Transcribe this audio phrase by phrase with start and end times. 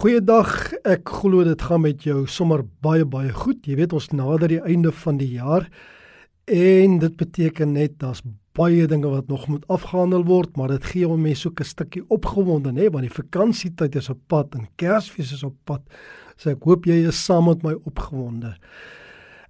[0.00, 0.70] Goeiedag.
[0.88, 3.58] Ek glo dit gaan met jou sommer baie baie goed.
[3.68, 5.66] Jy weet ons nader die einde van die jaar
[6.48, 8.22] en dit beteken net daar's
[8.56, 12.02] baie dinge wat nog moet afgehandel word, maar dit gee hom mense so 'n stukkie
[12.08, 15.82] opgewonde, nê, want die vakansietyd is op pad en Kersfees is op pad.
[16.38, 18.56] So ek hoop jy is saam met my opgewonde.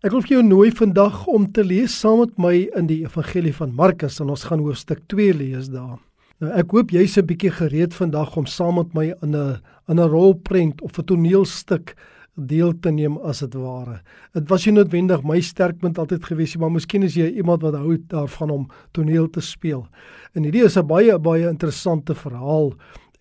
[0.03, 3.55] Ek wil vir jou nooi vandag om te lees saam met my in die Evangelie
[3.55, 6.09] van Markus en ons gaan hoofstuk 2 lees daar.
[6.41, 9.98] Nou ek hoop jy's 'n bietjie gereed vandag om saam met my in 'n in
[10.00, 11.95] 'n rolprent of 'n toneelstuk
[12.34, 14.00] deel te neem as dit ware.
[14.32, 17.75] Dit was nie noodwendig my sterkpunt altyd gewees nie, maar miskien is jy iemand wat
[17.75, 19.86] hou daarvan om toneel te speel.
[20.35, 22.72] En hierdie is 'n baie baie interessante verhaal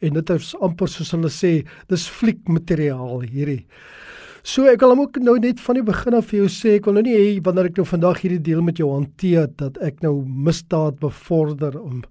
[0.01, 3.65] en dit is amper soos hulle sê, dis fliekmateriaal hierdie.
[4.43, 6.85] So ek wil hom ook nou net van die begin af vir jou sê, ek
[6.85, 10.01] wil nou nie hê wanneer ek nou vandag hierdie deel met jou hanteer dat ek
[10.01, 12.01] nou misdaad bevorder om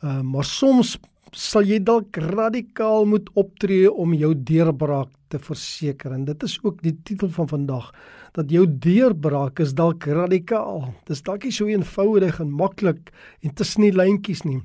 [0.00, 0.96] Uh, maar soms
[1.36, 6.80] sal jy dalk radikaal moet optree om jou deurbraak te verseker en dit is ook
[6.82, 7.92] die titel van vandag
[8.34, 10.88] dat jou deurbraak is dalk radikaal.
[11.06, 13.10] Dis dalk nie so eenvoudig en maklik
[13.42, 14.60] en tussen die lyntjies nie.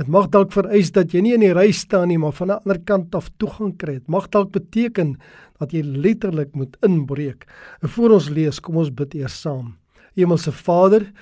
[0.00, 2.60] Dit mag dalk vereis dat jy nie in die ry staan nie, maar van 'n
[2.64, 4.00] ander kant af toegang kry.
[4.00, 5.18] Dit mag dalk beteken
[5.60, 7.46] dat jy letterlik moet inbreek.
[7.82, 9.76] En voor ons lees, kom ons bid eers saam.
[10.16, 11.12] Hemelse Vader,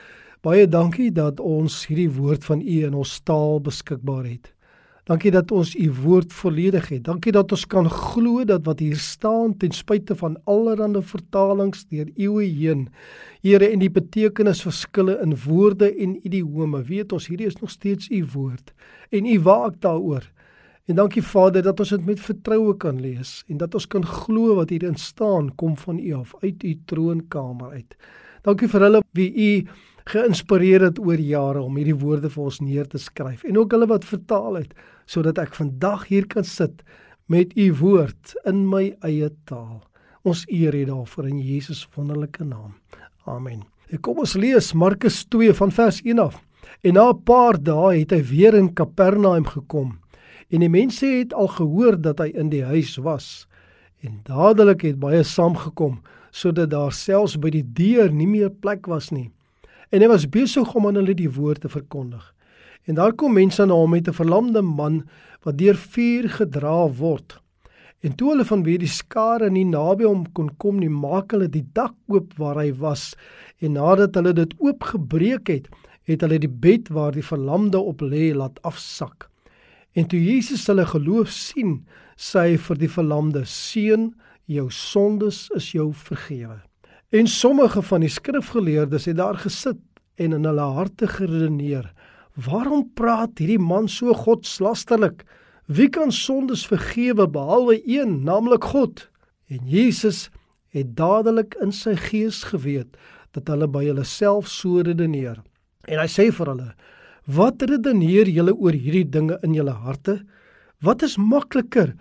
[0.40, 4.46] Baie dankie dat ons hierdie woord van U in ons taal beskikbaar het.
[5.04, 7.02] Dankie dat ons U woord volledig het.
[7.04, 12.08] Dankie dat ons kan glo dat wat hier staan ten spyte van allerlei vertalings deur
[12.16, 12.86] eeue heen,
[13.44, 18.24] Here en die betekenisverskille in woorde en idiome, weet ons hierdie is nog steeds U
[18.32, 18.72] woord
[19.12, 20.24] en U waak daaroor.
[20.88, 24.56] En dankie Vader dat ons dit met vertroue kan lees en dat ons kan glo
[24.56, 27.96] wat hierin staan kom van U af uit U troonkamer uit.
[28.40, 29.50] Dankie vir hulle wie U
[30.08, 33.88] geïnspireer het oor jare om hierdie woorde vir ons neer te skryf en ook hulle
[33.90, 34.74] wat vertaal het
[35.10, 36.82] sodat ek vandag hier kan sit
[37.30, 39.82] met u woord in my eie taal.
[40.26, 42.74] Ons eer U daarvoor in Jesus wonderlike naam.
[43.24, 43.62] Amen.
[43.90, 46.40] Ek kom ons lees Markus 2 van vers 1 af.
[46.82, 49.98] En na 'n paar dae het hy weer in Kapernaum gekom.
[50.50, 53.46] En die mense het al gehoor dat hy in die huis was.
[54.02, 56.00] En dadelik het baie saamgekom
[56.30, 59.30] sodat daar selfs by die deur nie meer plek was nie
[59.90, 62.22] en hy was besig om aan hulle die woord te verkondig.
[62.88, 65.02] En daar kom mense na hom met 'n verlamde man
[65.44, 67.40] wat deur vuur gedra word.
[68.00, 71.48] En toe hulle van wie die skare nie naby hom kon kom nie, maak hulle
[71.48, 73.14] die dak oop waar hy was
[73.60, 75.68] en nadat hulle dit oopgebreek het,
[76.08, 79.28] het hulle die bed waar die verlamde op lê laat afsak.
[79.92, 81.84] En toe Jesus hulle geloof sien,
[82.16, 84.14] sê hy vir die verlamde: "Seun,
[84.46, 86.69] jou sondes is jou vergewe."
[87.10, 89.78] En sommige van die skrifgeleerdes het daar gesit
[90.14, 91.92] en in hulle harte geredeneer:
[92.34, 95.24] "Waarom praat hierdie man so godslasterlik?
[95.66, 99.10] Wie kan sondes vergewe behalwe een, naamlik God?"
[99.48, 100.30] En Jesus
[100.68, 102.94] het dadelik in sy gees geweet
[103.34, 105.42] dat hulle by hulle self so redeneer.
[105.90, 106.74] En hy sê vir hulle:
[107.26, 110.20] "Wat redeneer julle oor hierdie dinge in julle harte?
[110.78, 111.96] Wat is makliker?"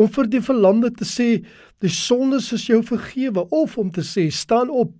[0.00, 1.28] Om vir die verlamde te sê
[1.84, 4.94] die sondes is jou vergewe of om te sê staan op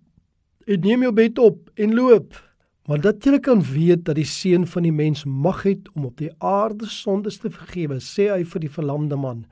[0.71, 2.37] en neem jou bed op en loop.
[2.89, 6.17] Maar dat jy kan weet dat die seun van die mens mag het om op
[6.21, 9.45] die aarde sondes te vergewe sê hy vir die verlamde man.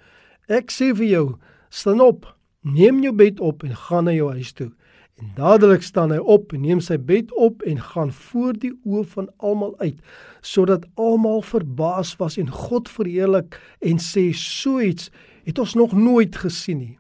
[0.49, 1.25] Ek sê vir jou
[1.71, 2.27] staan op
[2.67, 4.71] neem jou bed op en gaan na jou huis toe.
[5.19, 9.05] En dadelik staan hy op en neem sy bed op en gaan voor die oë
[9.15, 9.99] van almal uit,
[10.47, 15.11] sodat almal verbaas was en God verheerlik en sê so iets
[15.49, 16.97] het ons nog nooit gesien nie.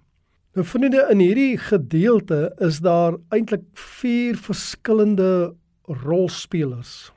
[0.56, 3.66] Nou vriende, in hierdie gedeelte is daar eintlik
[4.00, 5.52] vier verskillende
[6.04, 7.12] rolspelers.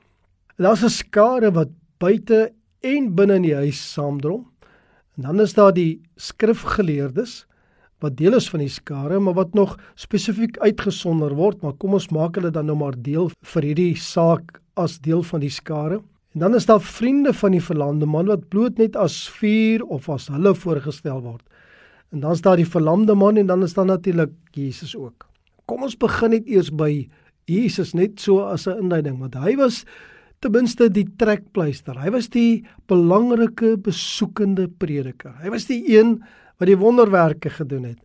[0.58, 4.46] Daar's 'n skare wat buite en binne in die huis saamdrom.
[5.16, 7.46] En dan is daar die skrifgeleerdes
[8.00, 12.10] wat deel is van die skare, maar wat nog spesifiek uitgesonder word, maar kom ons
[12.10, 16.02] maak hulle dan nou maar deel vir hierdie saak as deel van die skare.
[16.32, 20.08] En dan is daar vriende van die verlamde man wat bloot net as vuur of
[20.10, 21.44] as hulle voorgestel word.
[22.12, 25.28] En dan is daar die verlamde man en dan is daar natuurlik Jesus ook.
[25.66, 27.10] Kom ons begin net eers by
[27.52, 29.86] Jesus net so as 'n inleiding want hy was
[30.40, 32.00] ten minste die trekpleister.
[32.00, 35.36] Hy was die belangrike besoekende prediker.
[35.42, 36.24] Hy was die een
[36.60, 38.00] wat die wonderwerke gedoen het.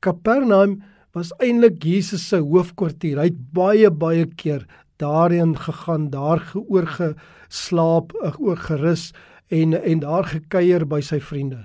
[0.00, 0.82] Kapernaum
[1.14, 3.18] was eintlik Jesus se hoofkwartier.
[3.18, 4.66] Hy het baie baie keer
[4.98, 9.12] daarin gegaan, daar geoorgeslaap, oorgerus
[9.48, 11.64] en en daar gekuier by sy vriende.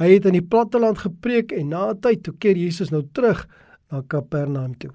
[0.00, 3.46] Hy het in die platteland gepreek en na 'n tyd toe keer Jesus nou terug
[3.90, 4.92] na Kapernaum toe.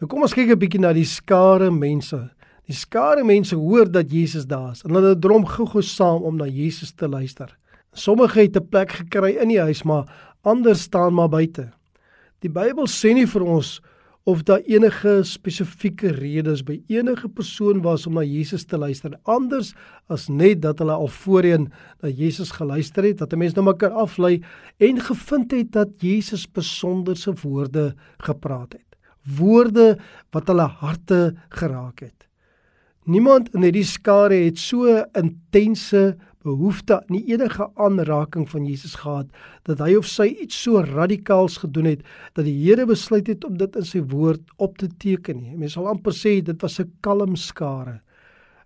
[0.00, 2.30] Nou kom ons kyk 'n bietjie na die skare mense.
[2.66, 6.46] Die skare mense hoor dat Jesus daar is en hulle drom gou-gou saam om na
[6.46, 7.56] Jesus te luister.
[7.92, 10.06] Sommige het 'n plek gekry in die huis, maar
[10.42, 11.70] ander staan maar buite.
[12.38, 13.80] Die Bybel sê nie vir ons
[14.24, 19.72] of daar enige spesifieke redes by enige persoon was om na Jesus te luister anders
[20.12, 21.70] as net dat hulle al voorheen
[22.02, 24.42] na Jesus geluister het, dat 'n mens nou mekaar aflei
[24.78, 28.96] en gevind het dat Jesus besonderse woorde gepraat het.
[29.36, 29.98] Woorde
[30.30, 32.29] wat hulle harte geraak het.
[33.10, 34.86] Niemand in hierdie skare het so
[35.18, 36.12] intense
[36.46, 39.32] behoefte aan enige aanraking van Jesus gehad
[39.66, 42.04] dat hy of sy iets so radikaals gedoen het
[42.38, 45.42] dat die Here besluit het om dit in sy woord op te teken.
[45.58, 48.00] Mense sal amper sê dit was 'n kalm skare.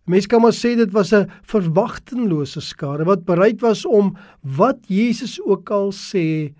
[0.05, 5.40] Mense kan maar sê dit was 'n verwagtinglose skare wat bereid was om wat Jesus
[5.40, 6.52] ook al sê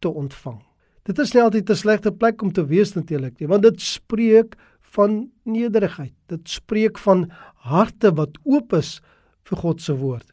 [0.00, 0.60] te ontvang.
[1.04, 4.56] Dit is nie altyd 'n slegte plek om te wees natuurlik nie, want dit spreek
[4.94, 6.14] van nederigheid.
[6.26, 7.28] Dit spreek van
[7.66, 8.98] harte wat oop is
[9.48, 10.26] vir God se woord.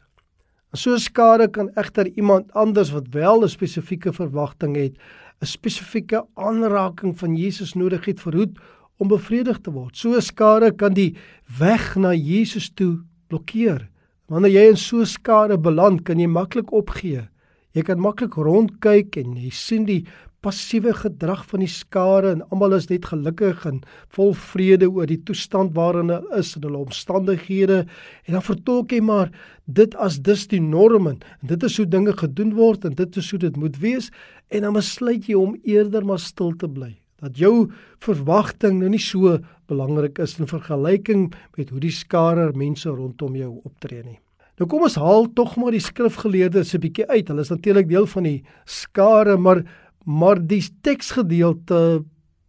[0.76, 4.94] So skade kan egter iemand anders wat wel 'n spesifieke verwagting het,
[5.40, 8.58] 'n spesifieke aanraking van Jesus nodig het verhoed
[8.98, 9.96] om bevredig te word.
[9.96, 11.16] So skade kan die
[11.58, 13.88] weg na Jesus toe blokkeer.
[14.28, 17.28] Wanneer jy in so skade beland, kan jy maklik opgee.
[17.72, 20.06] Jy kan maklik rondkyk en jy sien die
[20.44, 23.80] passiewe gedrag van die skare en almal is net gelukkig en
[24.14, 27.80] vol vrede oor die toestand waarin hulle is en hulle omstandighede.
[28.26, 29.32] En dan vertolk jy maar
[29.66, 33.32] dit as dis die norm en dit is hoe dinge gedoen word en dit is
[33.34, 34.12] hoe dit moet wees.
[34.54, 36.94] En dan besluit jy om eerder maar stil te bly.
[37.18, 37.66] Dat jou
[38.04, 43.56] verwagting nou nie so belangrik is in vergelyking met hoe die skare mense rondom jou
[43.66, 44.20] optree nie.
[44.58, 47.28] Nou kom ons haal tog maar die skrifgeleerdes 'n bietjie uit.
[47.28, 49.62] Hulle is natuurlik deel van die skare, maar
[50.08, 52.02] maar die teksgedeelte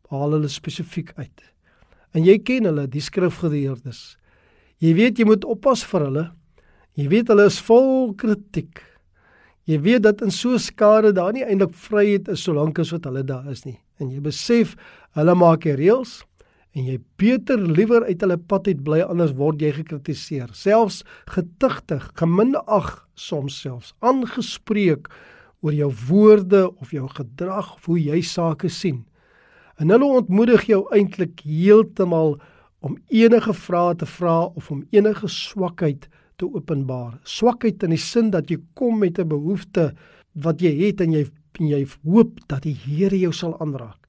[0.10, 1.44] haal hulle spesifiek uit.
[2.16, 4.16] En jy ken hulle, die skrifgeleerdes.
[4.80, 6.26] Jy weet jy moet oppas vir hulle.
[6.98, 8.80] Jy weet hulle is vol kritiek.
[9.70, 13.22] Jy weet dat in so skare daar nie eintlik vryheid is solank as wat hulle
[13.28, 13.78] daar is nie.
[14.02, 14.74] En jy besef
[15.20, 16.22] hulle maak die reëls
[16.78, 21.02] en jy beter liewer uit hulle pad uit bly anders word jy gekritiseer, selfs
[21.34, 25.10] getigtig, geminag soms selfs aangespreek
[25.62, 29.04] oor jou woorde of jou gedrag of hoe jy sake sien.
[29.80, 32.38] En hulle ontmoedig jou eintlik heeltemal
[32.80, 36.08] om enige vrae te vra of om enige swakheid
[36.40, 37.20] te openbaar.
[37.24, 39.94] Swakheid in die sin dat jy kom met 'n behoefte
[40.36, 41.28] wat jy het en jy
[41.60, 44.08] en jy hoop dat die Here jou sal aanraak.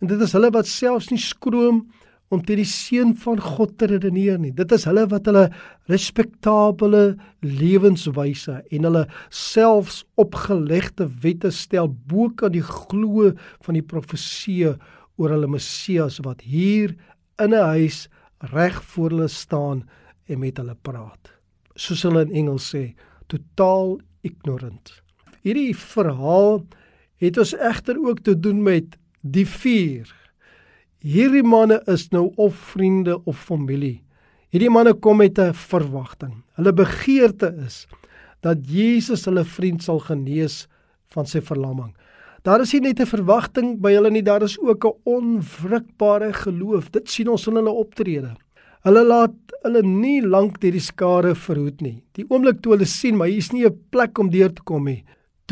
[0.00, 1.86] En dit is hulle wat selfs nie skroom
[2.32, 4.52] om teen die seun van God te redeneer nie.
[4.56, 5.44] Dit is hulle wat hulle
[5.92, 13.32] respektabele lewenswyse en hulle selfs opgelegde wette stel bo kan die glo
[13.66, 14.78] van die profeseë
[15.20, 16.96] oor hulle Messias wat hier
[17.38, 18.08] in 'n huis
[18.52, 19.84] reg voor hulle staan
[20.28, 21.32] en met hulle praat.
[21.76, 22.94] Soos hulle in Engels sê,
[23.28, 25.02] totaal ignorant.
[25.42, 26.64] Hierdie verhaal
[27.16, 30.21] het ons egter ook te doen met die vuur
[31.02, 34.04] Hierdie manne is nou of vriende of familie.
[34.54, 36.44] Hierdie manne kom met 'n verwagting.
[36.54, 37.88] Hulle begeerte is
[38.40, 40.68] dat Jesus hulle vriend sal genees
[41.10, 41.92] van sy verlamming.
[42.44, 46.90] Daar is nie net 'n verwagting by hulle nie, daar is ook 'n onwrikbare geloof.
[46.92, 48.36] Dit sien ons in hulle optrede.
[48.84, 52.04] Hulle laat hulle nie lank deur die skare verhoed nie.
[52.12, 54.84] Die oomblik toe hulle sien maar hier is nie 'n plek om deur te kom
[54.84, 55.04] nie,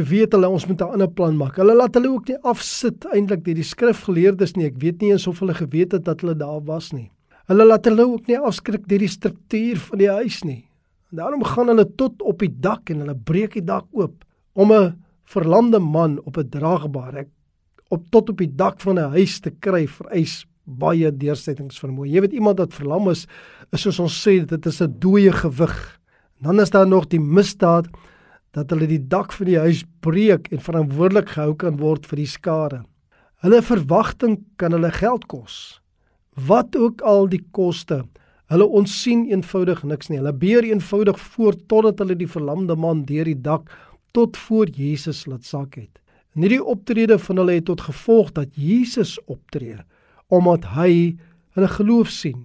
[0.02, 1.56] weet hulle ons moet 'n ander plan maak.
[1.56, 4.66] Hulle laat hulle ook nie afsit eintlik deur die skrifgeleerdes nie.
[4.66, 7.10] Ek weet nie eens of hulle geweet het dat hulle daar was nie.
[7.46, 10.64] Hulle laat hulle ook nie afskrik deur die struktuur van die huis nie.
[11.10, 14.72] En daarom gaan hulle tot op die dak en hulle breek die dak oop om
[14.72, 17.26] 'n verlamde man op 'n draagbare
[17.90, 22.06] op tot op die dak van 'n huis te kry vereis baie deursettingsvermoë.
[22.06, 23.26] Jy weet iemand wat verlam is,
[23.72, 26.00] is soos ons sê dit is 'n dooie gewig.
[26.42, 27.86] Dan is daar nog die misdaad
[28.56, 32.30] dat hulle die dak van die huis breek en verantwoordelik gehou kan word vir die
[32.30, 32.80] skade.
[33.44, 35.80] Hulle verwagting kan hulle geld kos.
[36.34, 38.02] Wat ook al die koste,
[38.50, 40.18] hulle onsien eenvoudig niks nie.
[40.18, 43.70] Hulle beer eenvoudig voort totdat hulle die verlamde man deur die dak
[44.16, 46.00] tot voor Jesus laat sak het.
[46.34, 49.78] En hierdie optrede van hulle het tot gevolg dat Jesus optree
[50.30, 51.18] omdat hy
[51.58, 52.44] hulle geloof sien.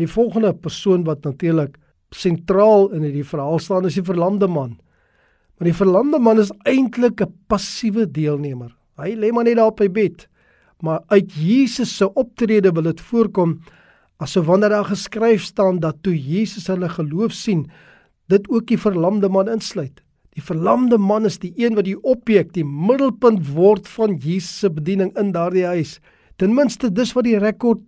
[0.00, 1.74] Die volgende persoon wat natuurlik
[2.16, 4.78] sentraal in hierdie verhaal staan is die verlamde man.
[5.58, 8.76] Maar die verlamde man is eintlik 'n passiewe deelnemer.
[8.96, 10.28] Hy lê maar net daar op sy bed.
[10.80, 13.60] Maar uit Jesus se optrede wil dit voorkom
[14.18, 17.70] asof wanneer daar geskryf staan dat toe Jesus hulle geloof sien,
[18.26, 20.02] dit ook die verlamde man insluit.
[20.34, 24.70] Die verlamde man is die een wat die objek, die middelpunt word van Jesus se
[24.70, 26.00] bediening in daardie huis.
[26.36, 27.80] Ten minste dis wat die rekord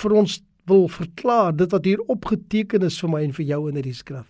[0.00, 0.38] vir ons
[0.70, 4.28] wil verklaar, dit wat hier opgeteken is vir my en vir jou in hierdie skrif.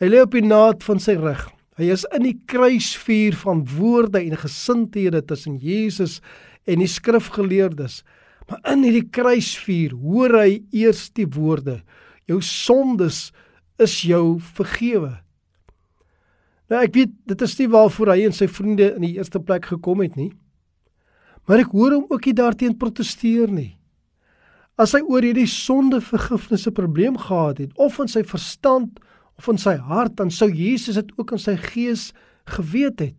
[0.00, 1.44] Hy lê op die naad van sy rug.
[1.78, 6.20] Hy is in die kruisvuur van woorde en gesindhede tussen Jesus
[6.70, 8.02] en die skrifgeleerdes.
[8.48, 11.80] Maar in hierdie kruisvuur hoor hy eers die woorde:
[12.30, 13.32] Jou sondes
[13.82, 15.16] is jou vergewe.
[16.70, 19.66] Nou ek weet dit is nie waarvoor hy en sy vriende in die eerste plek
[19.72, 20.30] gekom het nie.
[21.44, 23.74] Maar ek hoor hom ook nie daarteen proteseer nie.
[24.80, 28.98] As hy oor hierdie sondevergifnis 'n probleem gehad het of in sy verstand
[29.38, 32.12] of in sy hart, dan sou Jesus dit ook in sy gees
[32.56, 33.16] geweet het.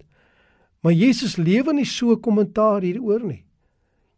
[0.85, 3.41] Maar Jesus lewe nie so kommentaar hieroor nie.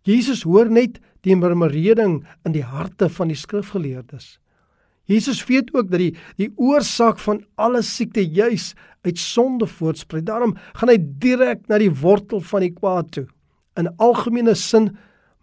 [0.07, 4.37] Jesus hoor net die murmureding in die harte van die skrifgeleerdes.
[5.07, 8.73] Jesus weet ook dat die die oorsaak van alle siekte juis
[9.07, 10.25] uit sonde voortspruit.
[10.27, 13.25] Daarom gaan hy direk na die wortel van die kwaad toe.
[13.79, 14.91] In algemene sin,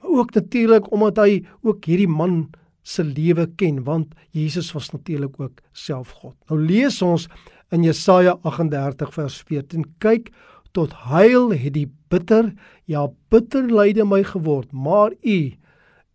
[0.00, 2.50] maar ook natuurlik omdat hy ook hierdie man
[2.84, 6.36] se lewe ken, want Jesus was natuurlik ook self God.
[6.48, 7.26] Nou lees ons
[7.74, 10.30] in Jesaja 38 vers 14: Kyk,
[10.76, 12.52] tot huil het die bitter,
[12.90, 15.54] ja bitter lyde my geword, maar u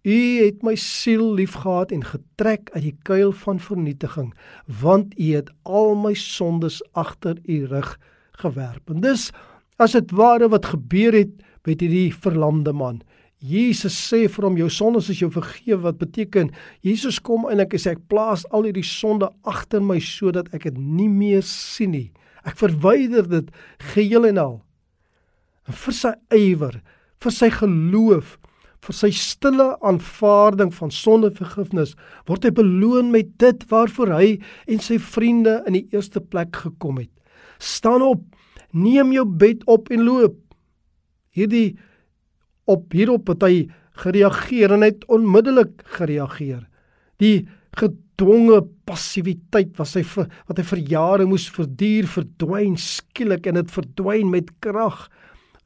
[0.08, 4.32] U het my siel liefgehad en getrek uit die kuil van vernietiging,
[4.80, 7.98] want U het al my sondes agter U rug
[8.40, 8.90] gewerp.
[8.90, 9.28] En dis
[9.76, 11.36] as dit ware wat gebeur het
[11.68, 13.02] met hierdie verlamde man.
[13.40, 16.50] Jesus sê vir hom jou sondes is jou vergewe wat beteken
[16.84, 20.80] Jesus kom en ek sê ek plaas al hierdie sonde agter my sodat ek dit
[20.80, 22.10] nie meer sien nie.
[22.44, 23.48] Ek verwyder dit
[23.94, 24.58] geheel en al.
[25.70, 26.80] En vir sy ywer,
[27.24, 28.36] vir sy geloof
[28.86, 31.96] vir sy stille aanvaarding van sondevergifnis
[32.30, 34.30] word hy beloon met dit waarvoor hy
[34.72, 37.12] en sy vriende in die eerste plek gekom het.
[37.60, 38.24] Staan op,
[38.72, 40.38] neem jou bed op en loop.
[41.36, 41.78] Hierdie
[42.70, 43.54] op hierop het hy
[44.00, 46.64] gereageer en het onmiddellik gereageer.
[47.20, 47.48] Die
[47.80, 53.74] gedwonge passiwiteit wat hy vir wat hy vir jare moes verduur, verdwyn skielik en dit
[53.74, 55.08] verdwyn met krag.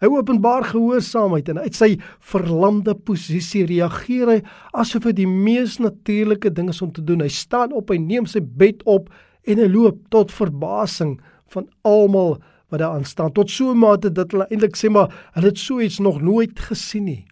[0.04, 1.92] Hy openbaar gehoorsaamheid en uit sy
[2.34, 4.40] verlamde posisie reageer hy
[4.76, 7.24] asof dit die mees natuurlike ding is om te doen.
[7.24, 9.08] Hy staan op, hy neem sy bed op
[9.48, 11.16] en hy loop tot verbasing
[11.54, 12.36] van almal
[12.74, 13.32] wat daar aan staan.
[13.32, 16.60] Tot so 'n mate dat hulle eintlik sê maar hulle het so iets nog nooit
[16.60, 17.26] gesien nie.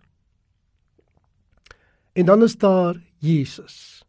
[2.13, 4.03] En dan is daar Jesus.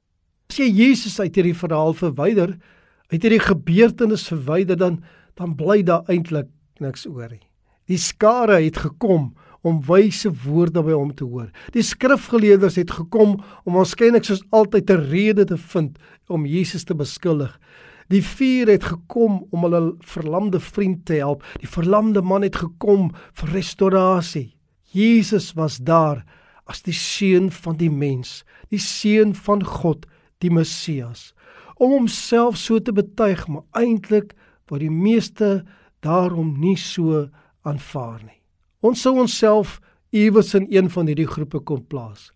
[0.49, 2.59] As jy Jesus uit hierdie verhaal verwyder,
[3.07, 5.03] uit hierdie gebeurtenis verwyder dan
[5.35, 7.49] dan bly daar eintlik niks oor nie.
[7.89, 11.49] Die skare het gekom om wyse woorde by hom te hoor.
[11.73, 15.99] Die skrifgeleerders het gekom om waarskynlik soos altyd 'n rede te vind
[16.29, 17.59] om Jesus te beskuldig.
[18.13, 21.45] Die vuur het gekom om hulle verlamde vriend te help.
[21.63, 24.49] Die verlamde man het gekom vir restaurasie.
[24.93, 26.21] Jesus was daar
[26.69, 30.05] as die seun van die mens, die seun van God,
[30.45, 31.33] die Messias,
[31.81, 34.37] om homself so te betuig, maar eintlik
[34.71, 35.63] word die meeste
[36.05, 37.27] daarom nie so
[37.67, 38.39] aanvaar nie.
[38.83, 39.79] Ons sou onsself
[40.13, 42.31] iewers in een van hierdie groepe kon plaas.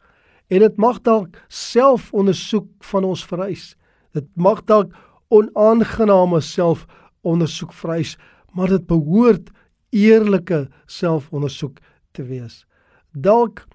[0.49, 3.75] En dit mag dalk selfondersoek van ons vereis.
[4.15, 4.95] Dit mag dalk
[5.29, 8.17] onaangename selfondersoek vereis,
[8.53, 9.51] maar dit behoort
[9.95, 11.79] eerlike selfondersoek
[12.13, 12.65] te wees.
[13.13, 13.67] Dalk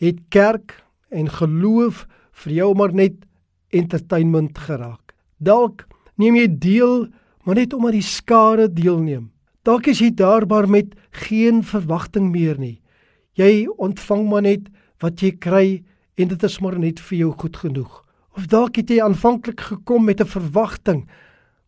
[0.00, 0.78] het kerk
[1.10, 2.06] en geloof
[2.44, 3.26] vir jou maar net
[3.70, 5.14] entertainment geraak.
[5.38, 6.96] Dalk neem jy deel
[7.44, 9.30] maar net omdat die skare deelneem.
[9.64, 10.94] Dalk is jy daarbaar met
[11.26, 12.80] geen verwagting meer nie.
[13.36, 14.68] Jy ontvang maar net
[15.00, 15.66] wat jy kry
[16.20, 17.92] en dit is maar net vir jou goed genoeg.
[18.38, 21.08] Of dalk het jy aanvanklik gekom met 'n verwagting,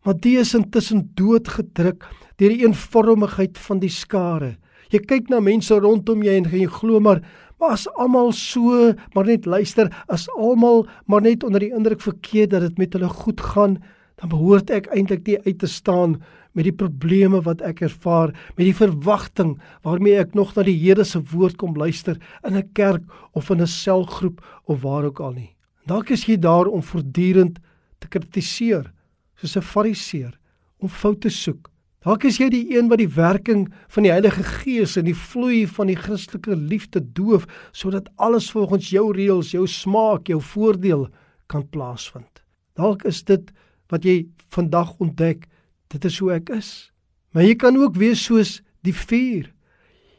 [0.03, 4.57] maar dit is intussen doodgedruk deur die eenvormigheid van die skare.
[4.89, 7.21] Jy kyk na mense rondom jou en jy glo maar
[7.59, 12.47] maar as almal so maar net luister, as almal maar net onder die indruk verkeer
[12.47, 13.77] dat dit met hulle goed gaan,
[14.15, 16.21] dan behoort ek eintlik nie uit te staan
[16.53, 21.03] met die probleme wat ek ervaar, met die verwagting waarmee ek nog na die Here
[21.03, 23.03] se woord kom luister in 'n kerk
[23.33, 25.52] of in 'n selgroep of waar ook al nie.
[25.89, 27.59] Dalk is jy daar om voortdurend
[27.99, 28.91] te kritiseer,
[29.35, 30.39] soos 'n fariseer,
[30.79, 31.69] om foute soek.
[32.03, 35.67] Dalk is jy die een wat die werking van die Heilige Gees en die vloei
[35.67, 41.07] van die Christelike liefde doof sodat alles volgens jou reëls, jou smaak, jou voordeel
[41.47, 42.43] kan plaasvind.
[42.75, 43.51] Dalk is dit
[43.89, 45.47] wat jy vandag ontdek
[45.87, 46.91] dit is hoe ek is.
[47.31, 49.47] Maar jy kan ook wees soos die vuur.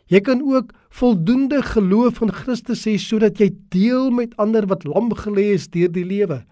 [0.08, 5.08] Jy kan ook voldoende geloof in Christus hê sodat jy deel met ander wat lam
[5.18, 6.44] gelê is deur die lewe.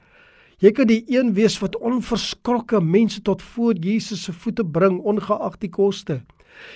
[0.63, 5.61] Jy kan die een wees wat onverskrokke mense tot voor Jesus se voete bring ongeag
[5.63, 6.21] die koste.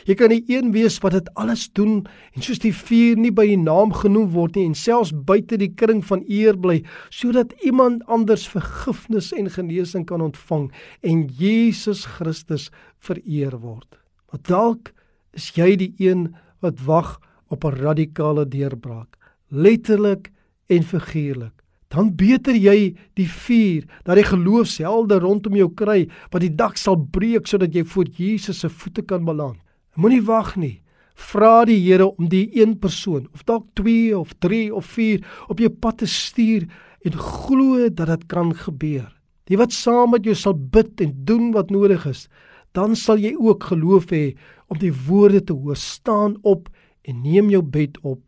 [0.06, 3.48] Jy kan die een wees wat dit alles doen en soos die vuur nie by
[3.50, 6.80] die naam genoem word nie en selfs buite die kring van eer bly
[7.10, 10.70] sodat iemand anders vergifnis en genesing kan ontvang
[11.02, 12.70] en Jesus Christus
[13.02, 13.98] vereer word.
[14.30, 14.94] Maar dalk
[15.34, 16.28] is jy die een
[16.62, 17.16] wat wag
[17.48, 19.16] op 'n radikale deurbraak,
[19.48, 20.32] letterlik
[20.66, 21.56] en figuurlik
[21.92, 26.98] dan beter jy die vuur dat die geloofshelde rondom jou kry wat die dak sal
[26.98, 29.58] breek sodat jy voor Jesus se voete kan beland.
[29.96, 30.82] Moenie wag nie.
[31.16, 35.62] Vra die Here om die een persoon of dalk 2 of 3 of 4 op
[35.62, 36.66] jou pad te stuur
[37.06, 39.08] en glo dat dit kan gebeur.
[39.46, 42.26] Die wat saam met jou sal bid en doen wat nodig is,
[42.74, 44.34] dan sal jy ook geloof hê
[44.68, 46.68] om die woorde te hoor staan op
[47.06, 48.20] en neem jou bed op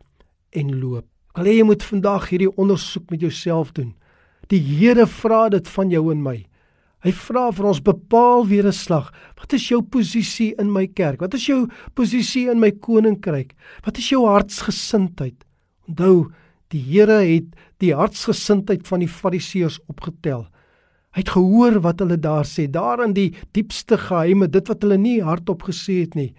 [0.55, 1.05] en loop.
[1.37, 3.93] Al jy moet vandag hierdie ondersoek met jouself doen.
[4.49, 6.37] Die Here vra dit van jou en my.
[7.05, 9.13] Hy vra vir ons bepaal weer 'n slag.
[9.39, 11.21] Wat is jou posisie in my kerk?
[11.21, 13.55] Wat is jou posisie in my koninkryk?
[13.85, 15.45] Wat is jou hartsgesindheid?
[15.87, 16.31] Onthou,
[16.69, 20.47] die Here het die hartsgesindheid van die Fariseërs opgetel.
[21.15, 24.97] Hy het gehoor wat hulle daar sê, daar in die diepste geheime, dit wat hulle
[24.97, 26.33] nie hardop gesê het nie.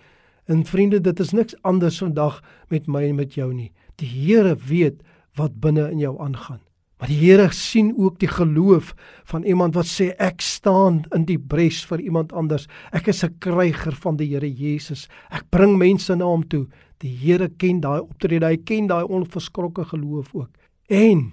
[0.50, 3.68] En vriende, dit is niks anders vandag met my en met jou nie.
[4.02, 4.98] Die Here weet
[5.38, 6.58] wat binne in jou aangaan.
[6.98, 8.90] Maar die Here sien ook die geloof
[9.30, 12.66] van iemand wat sê ek staan in die bres vir iemand anders.
[12.92, 15.08] Ek is 'n kryger van die Here Jesus.
[15.30, 16.66] Ek bring mense na hom toe.
[16.98, 18.46] Die Here ken daai optrede.
[18.46, 20.50] Hy ken daai onverskrokke geloof ook.
[20.88, 21.32] En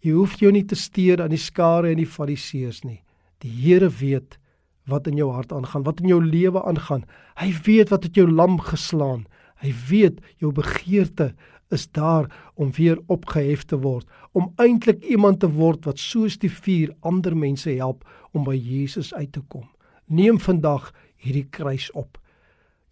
[0.00, 3.02] jy hoef jou nie te steur aan die skare en die fariseërs nie.
[3.38, 4.38] Die Here weet
[4.86, 7.04] wat in jou hart aangaan, wat in jou lewe aangaan.
[7.40, 9.26] Hy weet wat het jou lam geslaan.
[9.62, 11.32] Hy weet jou begeerte
[11.74, 16.50] is daar om weer opgehef te word, om eintlik iemand te word wat soos die
[16.50, 19.66] vuur ander mense help om by Jesus uit te kom.
[20.06, 22.20] Neem vandag hierdie kruis op.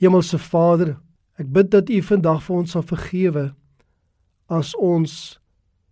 [0.02, 0.96] Hemelse Vader,
[1.38, 3.44] ek bid dat U vandag vir ons sal vergewe
[4.50, 5.38] as ons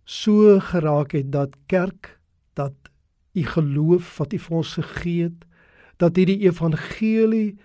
[0.03, 2.17] so geraak het dat kerk,
[2.59, 2.75] dat
[3.33, 5.47] U geloof wat U vir ons gegee het,
[6.03, 7.55] dat hierdie evangelie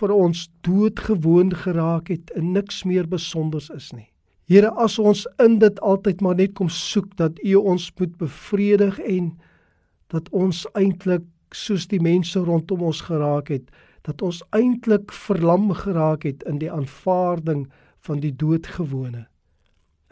[0.00, 4.08] vir ons doodgewoon geraak het en niks meer besonders is nie.
[4.50, 8.98] Here, as ons in dit altyd maar net kom soek dat U ons moet bevredig
[9.00, 9.30] en
[10.12, 13.70] dat ons eintlik soos die mense rondom ons geraak het,
[14.04, 17.64] dat ons eintlik verlam geraak het in die aanvaarding
[18.04, 19.24] van die doodgewone.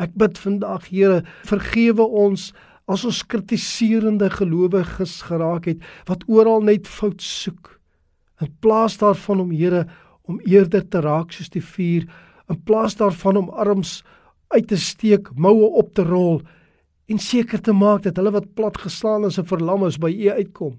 [0.00, 2.52] Ek bid vandag, Here, vergewe ons
[2.90, 7.79] as ons kritiserende gelowiges geraak het wat oral net fout soek.
[8.42, 9.87] In plaas daarvan om Here
[10.23, 12.07] om eerder te raak soos die vuur,
[12.51, 14.03] in plaas daarvan om arms
[14.53, 16.42] uit te steek, moue op te rol
[17.11, 20.31] en seker te maak dat hulle wat plat geslaan is en verlam is by U
[20.38, 20.79] uitkom.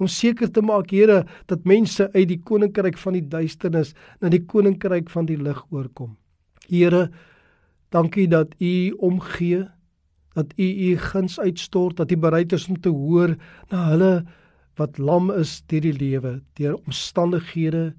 [0.00, 4.42] Om seker te maak, Here, dat mense uit die koninkryk van die duisternis na die
[4.42, 6.16] koninkryk van die lig oorkom.
[6.66, 7.08] Here,
[7.94, 8.74] dankie dat U
[9.06, 9.64] omgee,
[10.34, 13.36] dat U U guns uitstort, dat U bereid is om te hoor
[13.70, 14.24] na hulle
[14.78, 17.92] wat lam is deur die lewe, deur omstandighede,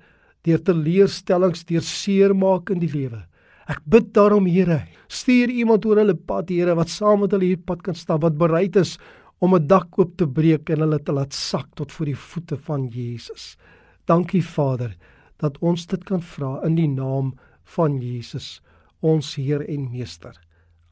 [0.43, 3.23] deur teleurstellings, deur seermaak in die lewe.
[3.71, 7.63] Ek bid daarom Here, stuur iemand oor hulle pad Here wat saam met hulle hier
[7.65, 8.97] pad kan stap wat bereid is
[9.39, 12.57] om 'n dak oop te breek en hulle te laat sak tot voor die voete
[12.57, 13.57] van Jesus.
[14.05, 14.95] Dankie Vader
[15.37, 17.33] dat ons dit kan vra in die naam
[17.75, 18.61] van Jesus,
[19.01, 20.39] ons Heer en Meester.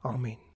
[0.04, 0.43] Amen.